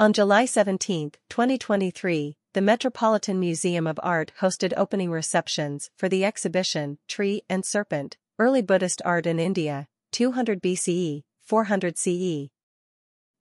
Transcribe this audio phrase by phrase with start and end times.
[0.00, 6.96] On July 17, 2023, the Metropolitan Museum of Art hosted opening receptions for the exhibition
[7.06, 12.48] Tree and Serpent, Early Buddhist Art in India, 200 BCE, 400 CE.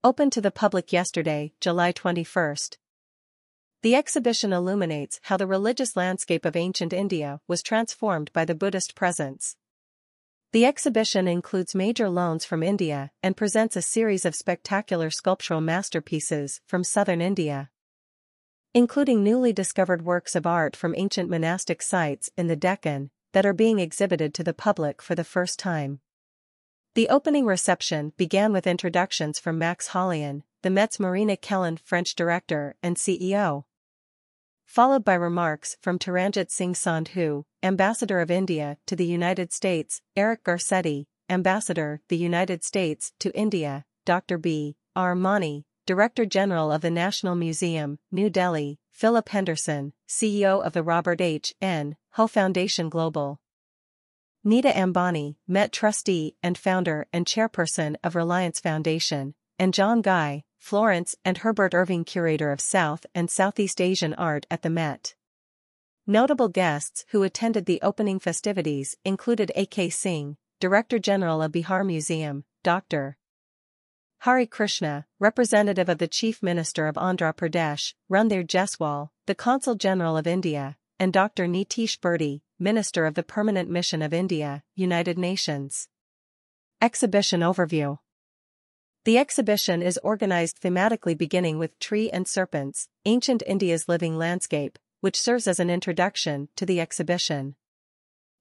[0.04, 2.58] Open to the public yesterday, July 21.
[3.82, 8.96] The exhibition illuminates how the religious landscape of ancient India was transformed by the Buddhist
[8.96, 9.56] presence.
[10.52, 16.60] The exhibition includes major loans from India and presents a series of spectacular sculptural masterpieces
[16.66, 17.70] from southern India.
[18.74, 23.54] Including newly discovered works of art from ancient monastic sites in the Deccan that are
[23.54, 26.00] being exhibited to the public for the first time.
[26.96, 32.76] The opening reception began with introductions from Max Hollein, the Met's Marina Kellen French director
[32.82, 33.66] and CEO
[34.70, 40.44] followed by remarks from Taranjit Singh Sandhu, Ambassador of India to the United States, Eric
[40.44, 44.38] Garcetti, Ambassador, the United States to India, Dr.
[44.38, 44.76] B.
[44.96, 45.16] R.
[45.16, 51.20] Mani, Director General of the National Museum, New Delhi, Philip Henderson, CEO of the Robert
[51.20, 51.52] H.
[51.60, 51.96] N.
[52.12, 53.40] Ho Foundation Global.
[54.44, 61.16] Nita Ambani, Met trustee and founder and chairperson of Reliance Foundation, and John Guy, Florence
[61.26, 65.16] and Herbert Irving Curator of South and Southeast Asian Art at the Met.
[66.06, 69.90] Notable guests who attended the opening festivities included A.K.
[69.90, 73.18] Singh, Director General of Bihar Museum, Dr.
[74.20, 80.18] Hari Krishna, representative of the Chief Minister of Andhra Pradesh, Randhir Jaiswal, the Consul General
[80.18, 81.48] of India, and Dr.
[81.48, 85.88] Nitish Birdi, Minister of the Permanent Mission of India, United Nations.
[86.82, 88.00] Exhibition Overview
[89.10, 95.20] the exhibition is organized thematically beginning with Tree and Serpents, Ancient India's Living Landscape, which
[95.20, 97.56] serves as an introduction to the exhibition.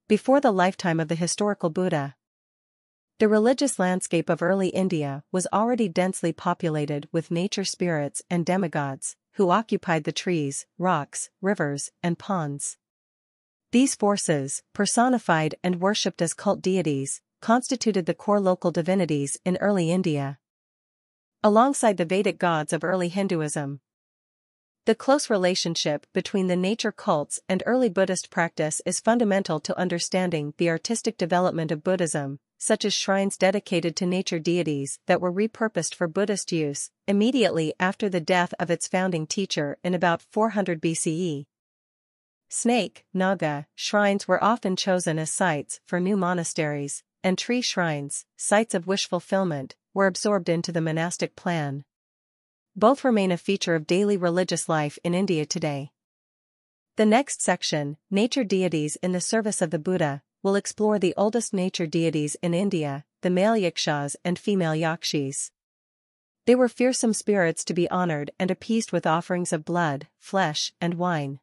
[0.08, 2.16] Before the lifetime of the historical Buddha,
[3.18, 9.16] the religious landscape of early India was already densely populated with nature spirits and demigods,
[9.36, 12.76] who occupied the trees, rocks, rivers, and ponds.
[13.72, 19.90] These forces, personified and worshipped as cult deities, constituted the core local divinities in early
[19.90, 20.38] India
[21.42, 23.80] alongside the Vedic gods of early Hinduism.
[24.86, 30.54] The close relationship between the nature cults and early Buddhist practice is fundamental to understanding
[30.56, 35.94] the artistic development of Buddhism, such as shrines dedicated to nature deities that were repurposed
[35.94, 41.44] for Buddhist use immediately after the death of its founding teacher in about 400 BCE.
[42.48, 48.74] Snake, Naga, shrines were often chosen as sites for new monasteries, and tree shrines, sites
[48.74, 51.82] of wish fulfillment, were absorbed into the monastic plan.
[52.76, 55.90] Both remain a feature of daily religious life in India today.
[56.96, 61.52] The next section, Nature Deities in the Service of the Buddha, will explore the oldest
[61.52, 65.50] nature deities in India, the male yakshas and female yakshis.
[66.46, 70.94] They were fearsome spirits to be honored and appeased with offerings of blood, flesh, and
[70.94, 71.40] wine.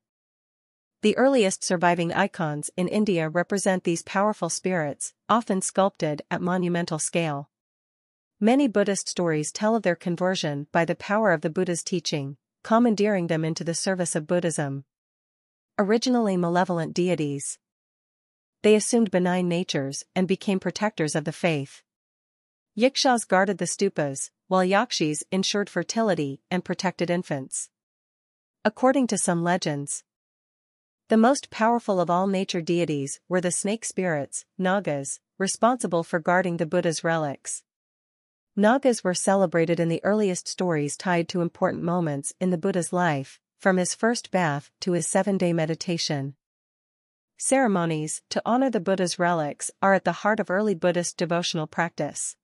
[1.01, 7.49] The earliest surviving icons in India represent these powerful spirits, often sculpted at monumental scale.
[8.39, 13.27] Many Buddhist stories tell of their conversion by the power of the Buddha's teaching, commandeering
[13.27, 14.83] them into the service of Buddhism.
[15.79, 17.59] Originally malevolent deities,
[18.61, 21.81] they assumed benign natures and became protectors of the faith.
[22.73, 27.69] Yakshas guarded the stupas, while yakshis ensured fertility and protected infants.
[28.65, 30.03] According to some legends,
[31.07, 36.57] the most powerful of all nature deities were the snake spirits, Nagas, responsible for guarding
[36.57, 37.63] the Buddha's relics.
[38.57, 43.41] Nagas were celebrated in the earliest stories tied to important moments in the Buddha's life,
[43.57, 46.35] from his first bath to his seven-day meditation.
[47.37, 52.37] Ceremonies to honor the Buddha's relics are at the heart of early Buddhist devotional practice.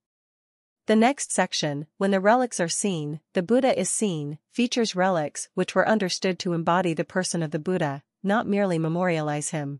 [0.88, 5.76] The next section, When the Relics Are Seen, the Buddha is Seen, features relics which
[5.76, 9.80] were understood to embody the person of the Buddha, not merely memorialize him.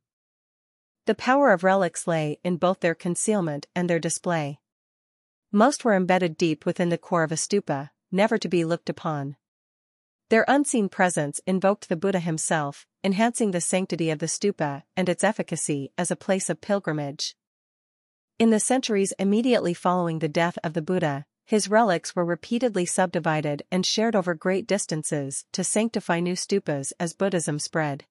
[1.08, 4.61] The power of relics lay in both their concealment and their display.
[5.54, 9.36] Most were embedded deep within the core of a stupa, never to be looked upon.
[10.30, 15.26] Their unseen presence invoked the Buddha himself, enhancing the sanctity of the stupa and its
[15.26, 17.36] efficacy as a place of pilgrimage.
[18.40, 23.64] In the centuries immediately following the death of the Buddha, his relics were repeatedly subdivided
[23.70, 28.06] and shared over great distances to sanctify new stupas as Buddhism spread.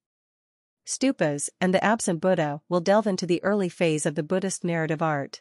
[0.86, 5.00] Stupas and the absent Buddha will delve into the early phase of the Buddhist narrative
[5.00, 5.40] art.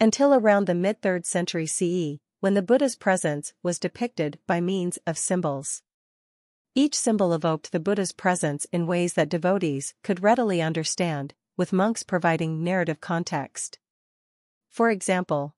[0.00, 5.16] Until around the mid-3rd century CE, when the Buddha's presence was depicted by means of
[5.16, 5.82] symbols.
[6.74, 12.02] Each symbol evoked the Buddha's presence in ways that devotees could readily understand, with monks
[12.02, 13.78] providing narrative context.
[14.70, 15.54] For example,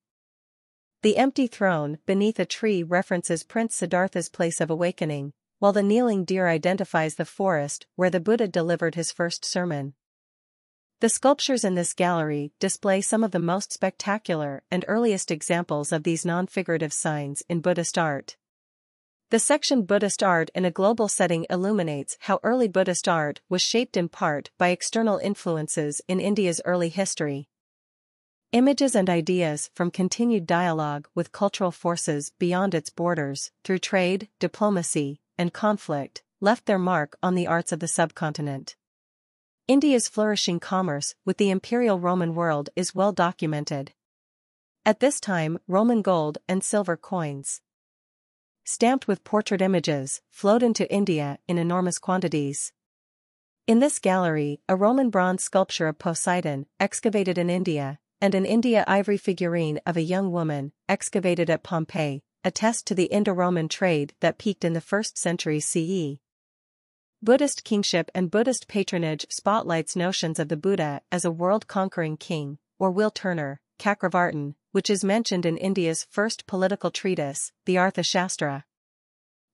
[1.00, 6.24] The empty throne beneath a tree references Prince Siddhartha's place of awakening, while the kneeling
[6.24, 9.94] deer identifies the forest where the Buddha delivered his first sermon.
[11.06, 16.02] The sculptures in this gallery display some of the most spectacular and earliest examples of
[16.02, 18.36] these non-figurative signs in Buddhist art.
[19.30, 23.96] The section Buddhist art in a global setting illuminates how early Buddhist art was shaped
[23.96, 27.48] in part by external influences in India's early history.
[28.50, 35.20] Images and ideas from continued dialogue with cultural forces beyond its borders, through trade, diplomacy,
[35.38, 38.74] and conflict, left their mark on the arts of the subcontinent.
[39.68, 43.92] India's flourishing commerce with the imperial Roman world is well documented.
[44.84, 47.62] At this time, Roman gold and silver coins,
[48.64, 52.72] stamped with portrait images, flowed into India in enormous quantities.
[53.66, 58.84] In this gallery, a Roman bronze sculpture of Poseidon, excavated in India, and an India
[58.86, 64.38] ivory figurine of a young woman, excavated at Pompeii, attest to the Indo-Roman trade that
[64.38, 66.20] peaked in the 1st century CE.
[67.22, 72.90] Buddhist kingship and Buddhist patronage spotlights notions of the Buddha as a world-conquering king, or
[72.90, 78.64] wheel turner, Chakravartin, which is mentioned in India's first political treatise, the Arthashastra.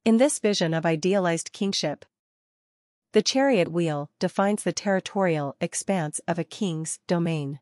[0.04, 2.04] In this vision of idealized kingship,
[3.12, 7.60] the chariot wheel defines the territorial expanse of a king's domain.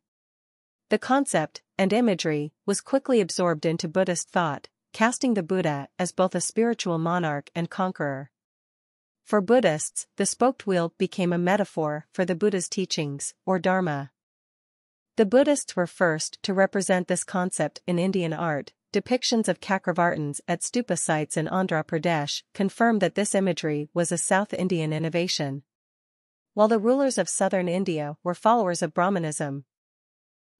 [0.88, 6.34] The concept and imagery was quickly absorbed into Buddhist thought, casting the Buddha as both
[6.34, 8.30] a spiritual monarch and conqueror.
[9.30, 14.10] For Buddhists, the spoked wheel became a metaphor for the Buddha's teachings, or Dharma.
[15.14, 18.72] The Buddhists were first to represent this concept in Indian art.
[18.92, 24.18] Depictions of Chakravartins at stupa sites in Andhra Pradesh confirm that this imagery was a
[24.18, 25.62] South Indian innovation.
[26.54, 29.64] While the rulers of southern India were followers of Brahmanism,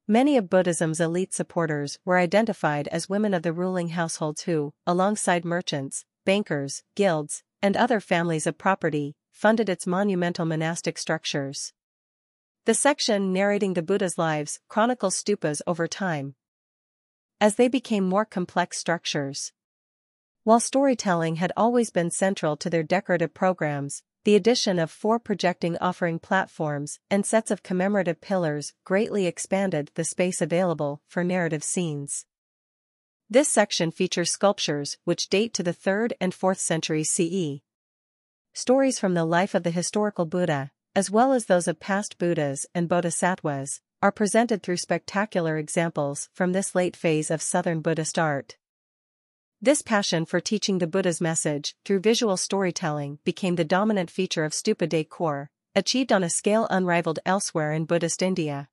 [0.06, 5.44] Many of Buddhism's elite supporters were identified as women of the ruling households who, alongside
[5.44, 11.72] merchants, bankers, guilds, and other families of property, funded its monumental monastic structures.
[12.66, 16.34] The section narrating the Buddha's lives chronicles stupas over time.
[17.40, 19.52] As they became more complex structures.
[20.44, 25.78] While storytelling had always been central to their decorative programs, the addition of four projecting
[25.78, 32.26] offering platforms and sets of commemorative pillars greatly expanded the space available for narrative scenes.
[33.32, 37.62] This section features sculptures which date to the 3rd and 4th centuries CE.
[38.54, 42.66] Stories from the life of the historical Buddha, as well as those of past Buddhas
[42.74, 48.56] and Bodhisattvas, are presented through spectacular examples from this late phase of Southern Buddhist art.
[49.62, 54.50] This passion for teaching the Buddha's message through visual storytelling became the dominant feature of
[54.50, 58.68] stupa decor, achieved on a scale unrivaled elsewhere in Buddhist India.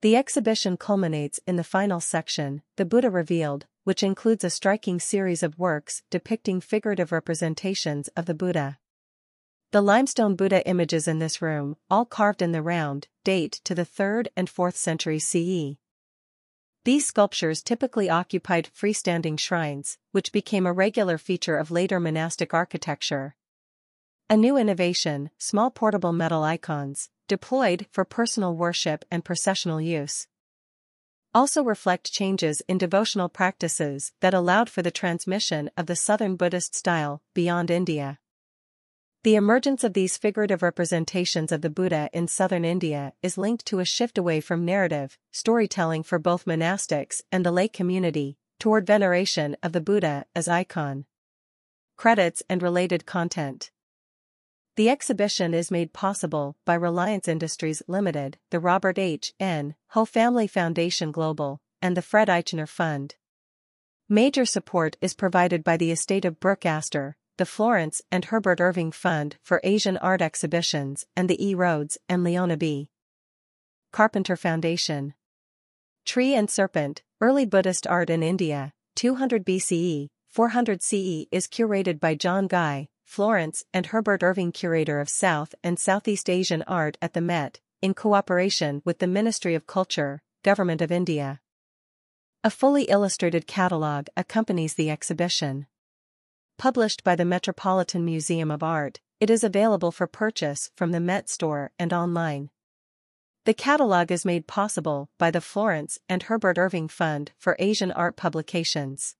[0.00, 5.42] The exhibition culminates in the final section, The Buddha Revealed, which includes a striking series
[5.42, 8.78] of works depicting figurative representations of the Buddha.
[9.72, 13.84] The limestone Buddha images in this room, all carved in the round, date to the
[13.84, 15.78] 3rd and 4th century CE.
[16.84, 23.34] These sculptures typically occupied freestanding shrines, which became a regular feature of later monastic architecture.
[24.30, 30.26] A new innovation, small portable metal icons, deployed for personal worship and processional use.
[31.34, 36.74] Also reflect changes in devotional practices that allowed for the transmission of the Southern Buddhist
[36.74, 38.18] style beyond India.
[39.24, 43.78] The emergence of these figurative representations of the Buddha in southern India is linked to
[43.78, 49.56] a shift away from narrative, storytelling for both monastics and the lay community, toward veneration
[49.62, 51.06] of the Buddha as icon.
[51.96, 53.70] Credits and related content.
[54.78, 59.34] The exhibition is made possible by Reliance Industries Limited, the Robert H.
[59.40, 59.74] N.
[59.88, 63.16] Ho Family Foundation Global, and the Fred Eychaner Fund.
[64.08, 68.92] Major support is provided by the estate of Brooke Astor, the Florence and Herbert Irving
[68.92, 71.56] Fund for Asian Art Exhibitions and the E.
[71.56, 72.88] Rhodes and Leona B.
[73.90, 75.14] Carpenter Foundation.
[76.04, 82.14] Tree and Serpent, Early Buddhist Art in India, 200 BCE, 400 CE is curated by
[82.14, 87.22] John Guy, Florence and Herbert Irving Curator of South and Southeast Asian Art at the
[87.22, 91.40] Met, in cooperation with the Ministry of Culture, Government of India.
[92.44, 95.66] A fully illustrated catalogue accompanies the exhibition.
[96.58, 101.30] Published by the Metropolitan Museum of Art, it is available for purchase from the Met
[101.30, 102.50] Store and online.
[103.46, 108.16] The catalog is made possible by the Florence and Herbert Irving Fund for Asian Art
[108.16, 109.16] Publications.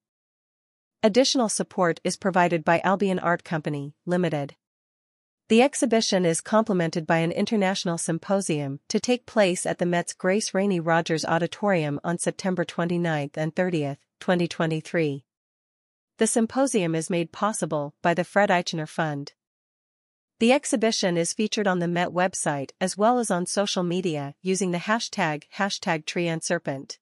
[1.00, 4.56] Additional support is provided by Albion Art Company, Limited.
[5.48, 10.52] The exhibition is complemented by an international symposium to take place at the Met's Grace
[10.52, 15.24] Rainey Rogers Auditorium on September 29 and 30, 2023.
[16.16, 19.34] The symposium is made possible by the Fred Eychaner Fund.
[20.40, 24.72] The exhibition is featured on the Met website as well as on social media using
[24.72, 26.98] the hashtag hashtag tree and serpent.